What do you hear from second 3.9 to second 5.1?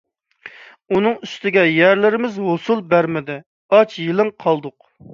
يېلىڭ قالدۇق.